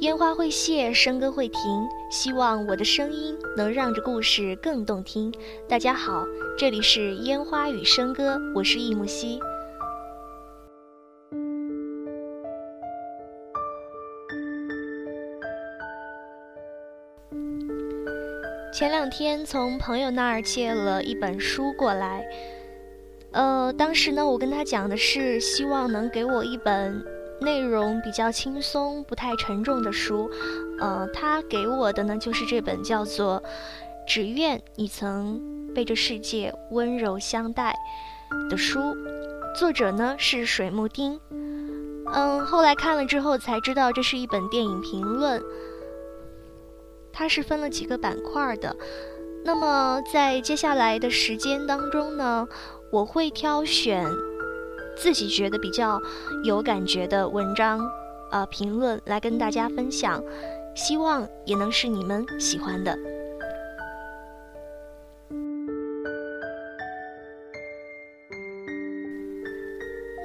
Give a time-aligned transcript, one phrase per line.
[0.00, 1.60] 烟花会谢，笙歌会停，
[2.08, 5.32] 希望我的声音能让这故事更动听。
[5.68, 6.24] 大家好，
[6.56, 9.40] 这里是烟花与笙歌，我是易木兮。
[18.72, 22.24] 前两天从朋友那儿借了一本书过来，
[23.32, 27.04] 呃，当时呢，我跟他讲的是希望能给我一本。
[27.40, 30.30] 内容比较轻松、不太沉重的书，
[30.80, 33.40] 呃，他给我的呢就是这本叫做
[34.06, 37.76] 《只愿你曾被这世界温柔相待》
[38.48, 38.96] 的书，
[39.56, 41.20] 作者呢是水木丁。
[42.12, 45.42] 嗯，后来看了之后才知道这是一本电影评论，
[47.12, 48.74] 它是分了几个板块的。
[49.44, 52.48] 那么在接下来的时间当中呢，
[52.90, 54.04] 我会挑选。
[54.98, 56.00] 自己觉得比较
[56.44, 57.80] 有感觉的文章，
[58.32, 60.22] 呃，评论来跟大家分享，
[60.74, 62.98] 希望也能是你们喜欢的。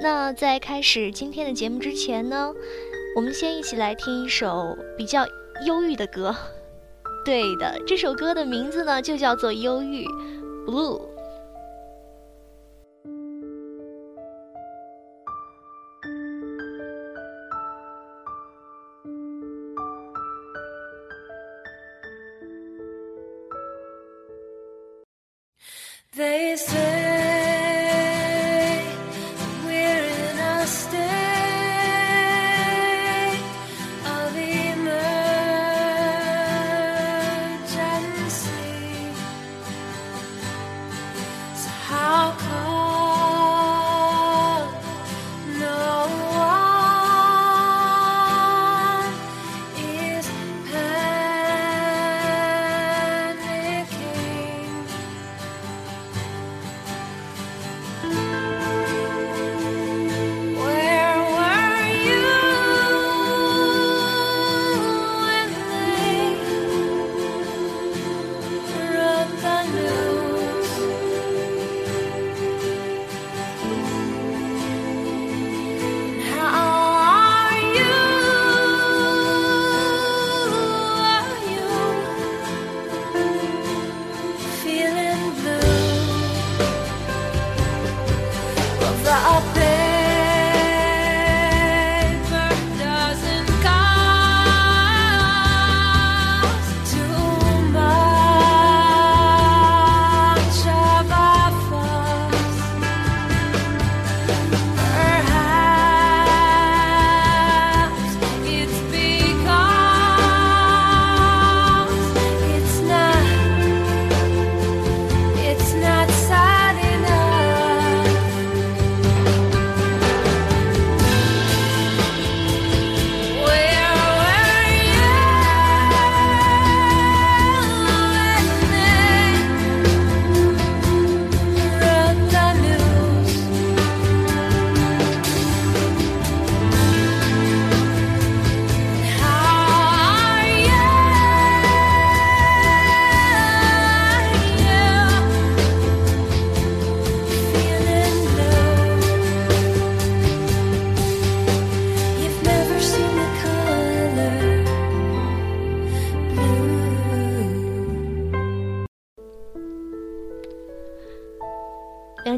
[0.02, 2.52] 那在开始今天的节目之前呢，
[3.16, 5.26] 我们先一起来听一首比较
[5.66, 6.36] 忧郁的歌。
[7.24, 10.06] 对的，这首歌的名字呢就叫做《忧郁》
[10.66, 11.13] ，Blue。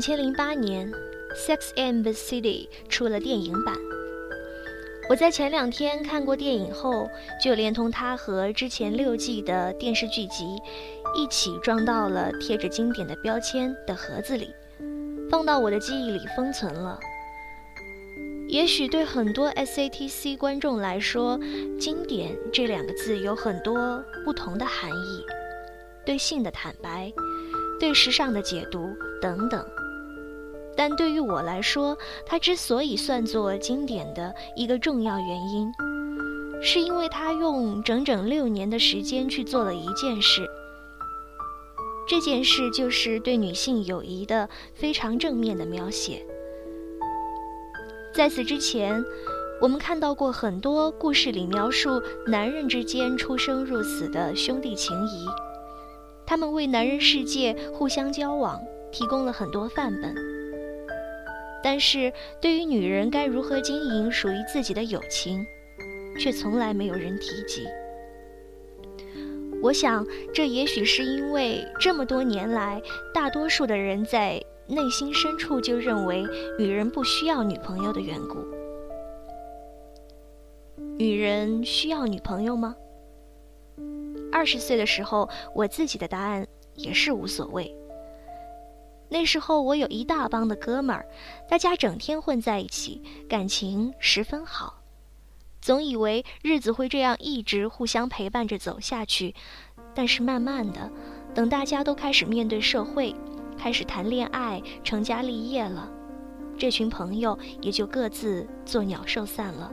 [0.05, 0.91] 千零八年，
[1.35, 3.75] 《Sex and the City》出了电影版。
[5.09, 7.09] 我在前两天看过电影后，
[7.43, 10.45] 就连同它和之前六季的电视剧集
[11.15, 14.53] 一起装到了贴着经典的标签的盒子里，
[15.27, 16.99] 放到我的记忆里封存了。
[18.47, 21.39] 也许对很多 SATC 观众来说
[21.81, 25.25] ，“经典”这两个字有很多不同的含义，
[26.05, 27.11] 对性的坦白，
[27.79, 29.65] 对时尚的解读等等。
[30.75, 35.71] 但对于我来说，它之所以算作经典的一个重要原因，
[36.61, 40.47] 是因为它用整整六年的时间去做了一件事。
[42.07, 46.23] 这件事就是对女性友谊的非常正面的描写。
[48.13, 49.03] 在此之前，
[49.59, 55.25] 我们看到过很多故事里描述男人之间出生入死的兄弟情谊，
[56.25, 58.61] 他们为男人世界互相交往
[58.91, 60.15] 提供了很多范本。
[61.65, 65.43] 但是对于女人该如何经营属于自己的友情，
[66.19, 67.65] 却从来没有人提及。
[69.63, 72.79] 我想，这也许是因为这么多年来，
[73.11, 76.23] 大多数的人在内心深处就认为
[76.59, 78.37] 女人不需要女朋友的缘故。
[80.99, 82.75] 女人需要女朋友吗？
[84.31, 86.45] 二十岁的时候，我自己的答案
[86.75, 87.75] 也是无所谓。
[89.09, 91.05] 那时候我有一大帮的哥们儿，
[91.47, 94.81] 大家整天混在一起，感情十分好。
[95.61, 99.33] 总以为日子会这样一直互相陪伴着走下去，
[99.95, 100.91] 但是慢慢的，
[101.33, 103.15] 等大家都开始面对社会，
[103.57, 105.89] 开始谈恋爱、成家立业了，
[106.57, 109.71] 这群朋友也就各自作鸟兽散了。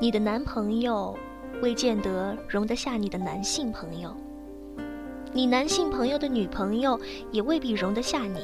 [0.00, 1.16] 你的男朋友
[1.62, 4.16] 未见得容得下你的男性朋友，
[5.34, 6.98] 你男性朋友的女朋友
[7.32, 8.40] 也未必容得下你。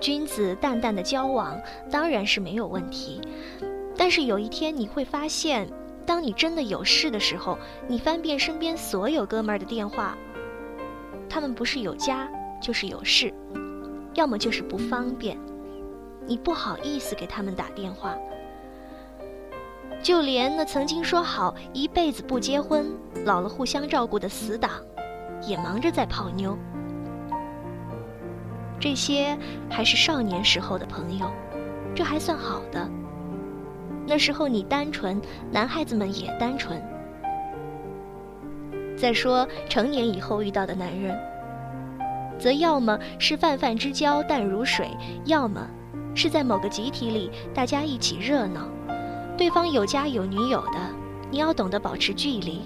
[0.00, 1.56] 君子淡淡的交往
[1.92, 3.20] 当然是没有问题，
[3.96, 5.70] 但是有一天你会发现，
[6.04, 7.56] 当你真的有事的时候，
[7.86, 10.18] 你翻遍身边所有哥们儿的电话，
[11.28, 12.28] 他们不是有家
[12.60, 13.32] 就是有事，
[14.14, 15.38] 要么就是不方便，
[16.26, 18.18] 你不好意思给他们打电话。
[20.02, 22.86] 就连那曾经说好一辈子不结婚、
[23.24, 24.70] 老了互相照顾的死党，
[25.46, 26.56] 也忙着在泡妞。
[28.78, 29.36] 这些
[29.68, 31.30] 还是少年时候的朋友，
[31.94, 32.88] 这还算好的。
[34.06, 35.20] 那时候你单纯，
[35.52, 36.82] 男孩子们也单纯。
[38.96, 41.14] 再说成年以后遇到的男人，
[42.38, 44.88] 则要么是泛泛之交淡如水，
[45.26, 45.66] 要么
[46.14, 48.62] 是在某个集体里大家一起热闹，
[49.40, 50.78] 对方有家有女友的，
[51.30, 52.60] 你要懂得保持距离。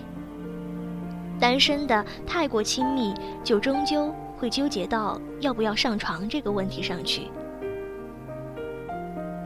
[1.38, 4.12] 单身的太过亲密，就终究。
[4.37, 7.29] 会纠结到要不要上床这个问题上去。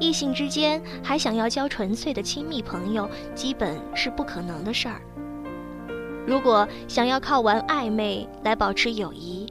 [0.00, 5.02] 异性之间还想要交纯粹的亲密朋友，基本是不可能的事儿。
[6.26, 9.46] 如果想要靠玩暧昧来保持友谊，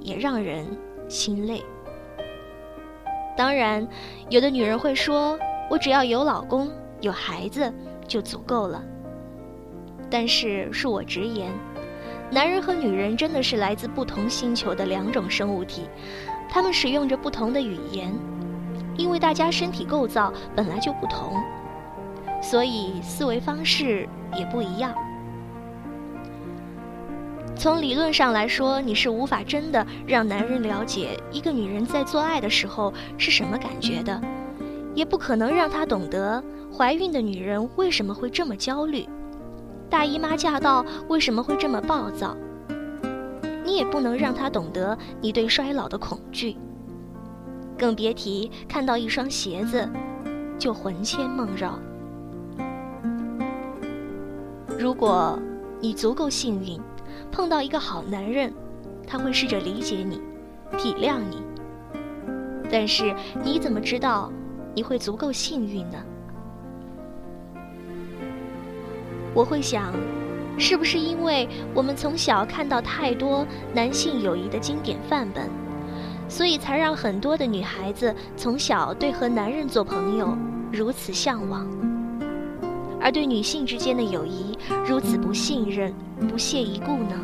[0.00, 0.64] 也让人
[1.08, 1.60] 心累。
[3.36, 3.86] 当然，
[4.30, 5.36] 有的女人会说
[5.70, 6.70] ：“我只要有老公、
[7.00, 7.72] 有孩子
[8.06, 8.82] 就足够了。”
[10.10, 11.50] 但是，恕我直言。
[12.30, 15.82] 男人和女人真的是来自不同星球的两种生物体，
[16.48, 18.12] 他们使用着不同的语言，
[18.96, 21.34] 因为大家身体构造本来就不同，
[22.42, 24.92] 所以思维方式也不一样。
[27.54, 34.20] 从理论上来说，你是无法真的让男人了解一个女人在做爱的时候是什么感觉的，
[34.96, 36.42] 也不可能让他懂得
[36.76, 39.06] 怀孕的女人为什么会这么焦虑。
[39.90, 42.34] 大姨妈驾到，为什么会这么暴躁？
[43.62, 46.56] 你也不能让他懂得你对衰老的恐惧，
[47.78, 49.86] 更别提看到一双鞋子
[50.58, 51.78] 就魂牵梦绕。
[54.78, 55.38] 如果
[55.78, 56.80] 你足够幸运，
[57.30, 58.52] 碰到一个好男人，
[59.06, 60.22] 他会试着理解你、
[60.78, 61.42] 体谅你。
[62.70, 63.14] 但是
[63.44, 64.32] 你怎么知道
[64.76, 65.96] 你会足够幸运呢？
[69.32, 69.94] 我会想，
[70.58, 75.48] 是不是因为我们从小看到太多男性友谊的经典范本，
[76.28, 80.36] 所以才让很多的女孩子从小对和男人做朋友
[80.70, 81.66] 如此向往，
[83.00, 85.94] 而对女性之间的友谊如此不信任、
[86.28, 87.18] 不屑一顾呢？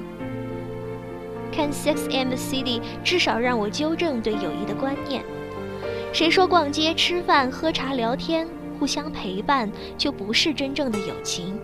[1.53, 5.23] 看《Sex and the City》，至少让我纠正对友谊的观念。
[6.13, 8.47] 谁说逛街、吃饭、喝茶、聊天、
[8.79, 11.59] 互相陪伴就不是真正的友情？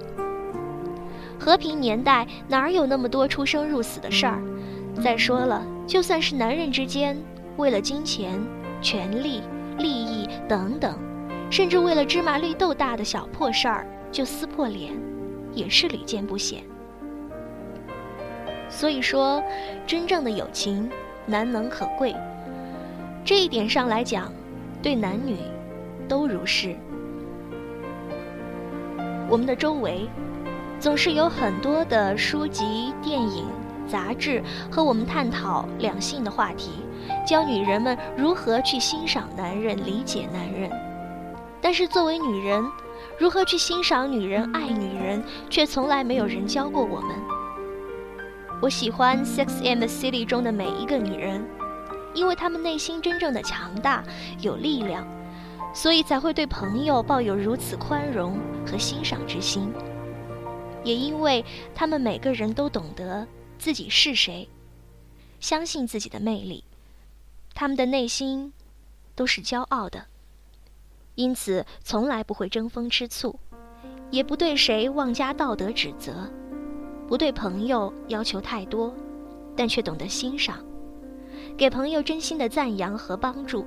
[1.38, 4.42] 和平年代哪有那么多出生入死的事儿？
[5.02, 7.14] 再说了，就算是男人之间，
[7.58, 8.40] 为了金钱、
[8.80, 9.42] 权力、
[9.78, 10.98] 利益等等，
[11.50, 14.98] 甚至为了芝麻绿豆大的小破事儿就撕破脸，
[15.52, 16.64] 也是屡见不鲜。
[18.70, 19.42] 所以说，
[19.86, 20.90] 真正的友情
[21.26, 22.14] 难能可贵。
[23.28, 24.32] 这一点上来讲，
[24.82, 25.36] 对男女
[26.08, 26.74] 都如是。
[29.28, 30.08] 我们的周围。
[30.80, 33.44] 总是有很多的书籍、电影、
[33.86, 36.70] 杂志和我们探讨两性的话题，
[37.26, 40.70] 教女人们如何去欣赏男人、理解男人。
[41.60, 42.64] 但是作为女人，
[43.18, 47.14] 如何去欣赏女人、爱女人，却从来没有人教过我们。
[48.62, 51.44] 我喜欢《Sex and the City》中的每一个女人，
[52.14, 54.04] 因为他们内心真正的强大、
[54.40, 55.06] 有力量，
[55.74, 59.72] 所以才会对朋友抱有如此宽容和欣赏之心。
[60.84, 63.26] 也因为他们每个人都懂得
[63.58, 64.48] 自己是谁，
[65.40, 66.64] 相信自己的魅力，
[67.54, 68.52] 他们的内心
[69.14, 70.06] 都是骄傲的，
[71.14, 73.38] 因此从来不会争风吃醋，
[74.10, 76.30] 也不对谁妄加道德指责，
[77.06, 78.94] 不对朋友要求太多，
[79.56, 80.64] 但却懂得欣赏，
[81.58, 83.66] 给朋友真心的赞扬和帮助。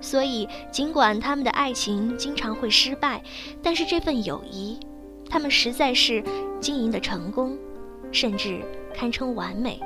[0.00, 3.22] 所以，尽管他们的爱情经常会失败，
[3.62, 4.78] 但是这份友谊，
[5.30, 6.22] 他们实在是
[6.60, 7.56] 经营的成功，
[8.12, 8.60] 甚至
[8.92, 9.80] 堪称完美。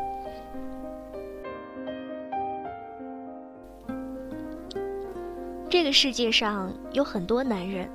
[5.69, 7.89] 这个世界上有很多男人，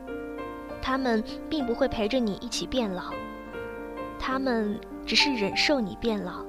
[0.82, 3.12] 他们并不会陪着你一起变老，
[4.20, 6.44] 他们只是忍受你变老。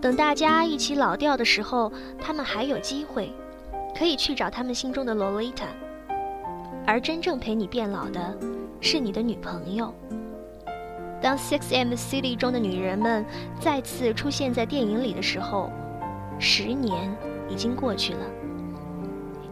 [0.00, 3.32] 等大家一起老掉的时候，他们还有机会。
[3.96, 5.66] 可以去找他们心中的洛丽塔
[6.86, 8.38] 而真正陪你变老的，
[8.80, 9.92] 是你的女朋友。
[11.20, 13.26] 当 Six M City 中的女人们
[13.58, 15.72] 再次出现在电影里的时候，
[16.38, 17.12] 十年
[17.48, 18.20] 已经过去了。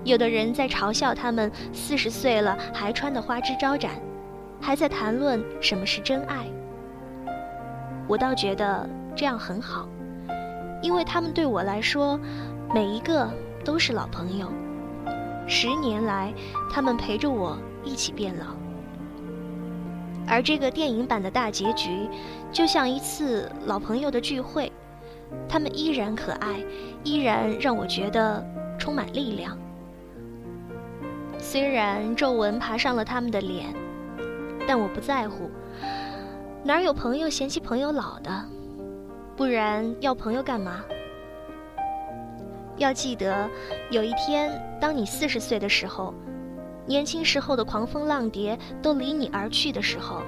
[0.05, 3.91] 有的人在嘲笑他们四十岁了还穿得花枝招展，
[4.61, 6.47] 还在谈论什么是真爱。
[8.07, 9.89] 我倒觉得这样很好，
[10.87, 12.17] 因为他们对我来说，
[12.73, 13.29] 每一个。
[13.65, 14.47] 都是老朋友，
[15.49, 16.33] 十年来，
[16.73, 18.47] 他们陪着我一起变老。
[20.25, 22.09] 而这个电影版的大结局，
[22.53, 24.71] 就像一次老朋友的聚会，
[25.49, 26.65] 他们依然可爱，
[27.03, 28.41] 依然让我觉得
[28.79, 29.59] 充满力量。
[31.41, 33.75] 虽然皱纹爬上了他们的脸，
[34.65, 35.51] 但我不在乎。
[36.63, 38.31] 哪有朋友嫌弃朋友老的？
[39.37, 40.83] 不然要朋友干嘛？
[42.79, 43.47] 要记得，
[43.91, 44.51] 有一天，
[44.81, 46.15] 当你四十岁的时候，
[46.87, 50.23] 年轻时候的狂风浪蝶都离你而去的时候，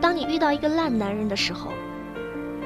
[0.00, 1.70] 当你遇到一个烂男人的时候，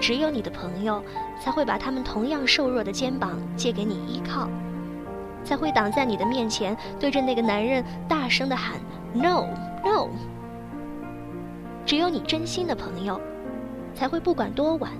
[0.00, 1.02] 只有你的朋友
[1.38, 4.48] 才会把他们同样瘦弱的肩膀借给你依靠，
[5.44, 8.80] 才会挡在你的面前，对着那个男人大声的喊
[9.12, 9.46] “no
[9.84, 10.08] no”。
[11.84, 13.20] 只有你真心的朋友，
[13.94, 14.90] 才会不管多晚。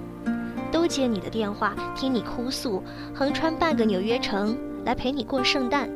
[0.73, 2.83] 都接你的电话，听你哭诉，
[3.15, 5.89] 横穿半个纽约城来陪你过圣诞。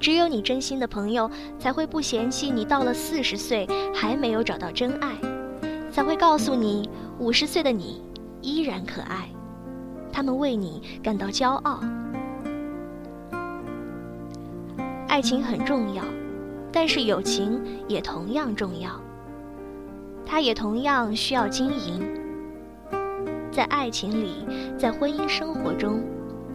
[0.00, 5.12] 只有你真心的朋友才会不嫌弃你到了四十岁还没有找到真爱，
[5.92, 8.02] 才会告诉你五十岁的你
[8.40, 9.28] 依然可爱，
[10.12, 11.80] 他们为你感到骄傲。
[15.08, 16.02] 爱情很重要，
[16.72, 18.90] 但是友情也同样重要，
[20.26, 22.23] 它也同样需要经营。
[23.54, 24.44] 在爱情里，
[24.76, 26.02] 在婚姻生活中，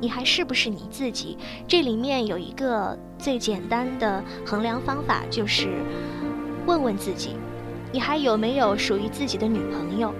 [0.02, 1.38] 你还是不是你自己？
[1.66, 5.70] 这里面有一个最简单的衡量方法，就是
[6.66, 7.38] 问问自己：
[7.94, 10.14] 你还有没有属于自己的女朋友？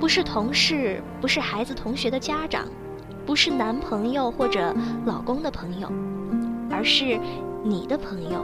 [0.00, 2.66] 不是同事，不是孩子同学的家长，
[3.26, 4.74] 不是男朋友或者
[5.04, 5.92] 老公的朋友，
[6.70, 7.20] 而是
[7.62, 8.42] 你的朋友。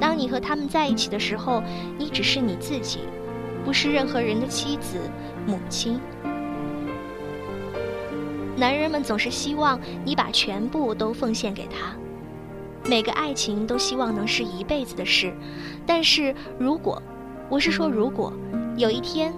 [0.00, 1.62] 当你和他们在一起的时候，
[1.96, 2.98] 你只是你自己。
[3.64, 4.98] 不是任何人的妻子、
[5.46, 6.00] 母亲。
[8.56, 11.96] 男人们总是希望你把全部都奉献给他，
[12.88, 15.32] 每个爱情都希望能是一辈子的事。
[15.84, 17.02] 但是如果，
[17.48, 18.32] 我是说如果，
[18.76, 19.32] 有一天，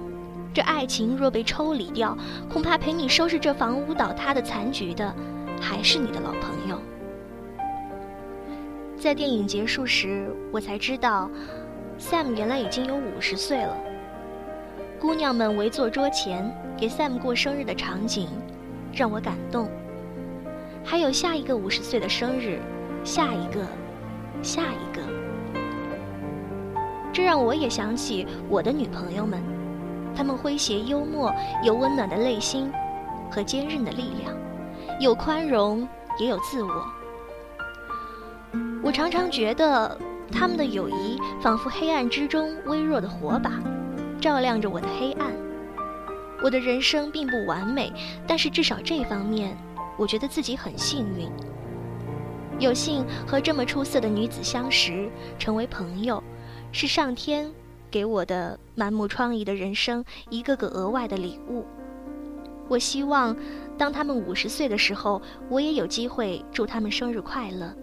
[0.52, 2.16] 这爱情若被抽离掉，
[2.52, 5.14] 恐怕陪你收拾这房屋倒塌的残局的，
[5.61, 6.78] 还是你的老朋友。
[8.99, 11.31] 在电影结束时，我才知道
[11.99, 13.76] ，Sam 原来已经有五十岁了。
[15.04, 18.26] 姑娘们围坐桌前给 Sam 过生日的场景，
[18.90, 19.68] 让我感动。
[20.82, 22.58] 还有下一个五十岁的生日，
[23.04, 23.66] 下一个，
[24.42, 25.02] 下一个。
[27.12, 29.42] 这让我也想起我的女朋友们，
[30.16, 31.30] 她们诙谐幽默，
[31.62, 32.73] 有温暖的内心
[33.30, 34.34] 和坚韧的力量，
[35.00, 35.87] 有宽容，
[36.18, 36.87] 也有自我。
[38.82, 39.99] 我常常觉得，
[40.32, 43.52] 他们的友谊仿佛黑暗之中微弱的火把。
[44.25, 45.31] 照亮着我的黑暗。
[46.43, 47.93] 我的人生并不完美，
[48.26, 49.54] 但是至少这方面，
[49.99, 51.31] 我觉得自己很幸运。
[52.59, 56.25] 有幸和这么出色的女子相识，成为朋友，
[56.73, 57.52] 是上天
[57.90, 61.66] 给我的满目疮痍的人生一个个额外的礼物。
[62.66, 63.37] 我希望，
[63.76, 67.76] 当他们五十岁的时候，我也有机会祝他们生日快乐。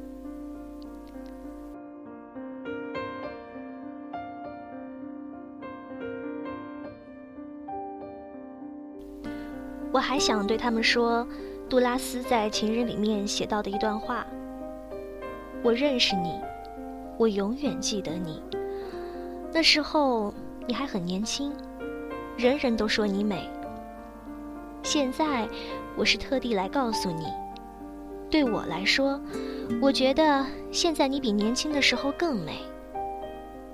[9.91, 11.27] 我还想对他们说，
[11.69, 14.25] 杜拉斯在《情人》里面写到的一段话
[15.61, 16.39] ：“我认识你，
[17.17, 18.41] 我永远记得你。
[19.53, 20.33] 那时候
[20.65, 21.51] 你还很年轻，
[22.37, 23.49] 人人都说你美。
[24.81, 25.47] 现在，
[25.97, 27.25] 我是特地来告诉你，
[28.29, 29.19] 对我来说，
[29.81, 32.59] 我觉得现在你比年轻的时候更美。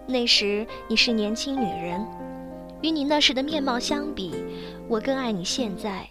[0.08, 2.04] 那时你是年轻女人，
[2.82, 4.34] 与你那时的面貌相比，
[4.90, 6.08] 我更爱你现在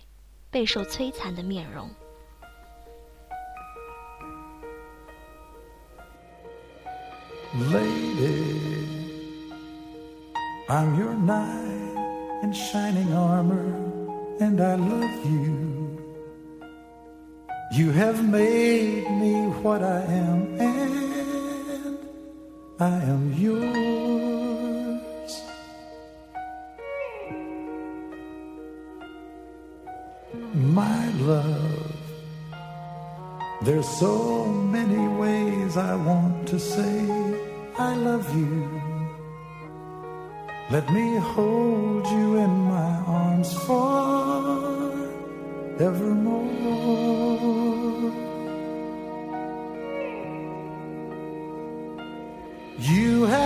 [0.50, 1.88] 备受摧残的面容。
[7.72, 9.50] Lady,
[10.68, 13.72] I'm your knight in shining armor,
[14.40, 15.56] and I love you.
[17.72, 21.98] You have made me what I am, and
[22.78, 24.35] I am yours.
[31.16, 31.92] Love,
[33.62, 37.06] there's so many ways I want to say
[37.78, 38.70] I love you.
[40.70, 45.16] Let me hold you in my arms forevermore.
[52.78, 53.45] You have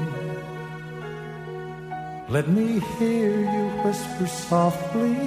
[2.31, 5.17] Let me hear you whisper softly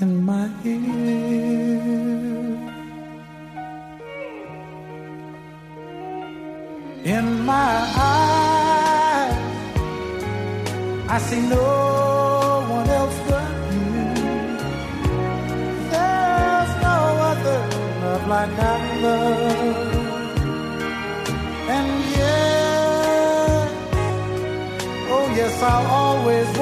[0.00, 1.82] in my ear.
[7.04, 9.36] In my eyes,
[11.10, 11.81] I see no
[25.62, 26.61] I'll always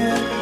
[0.00, 0.39] yeah.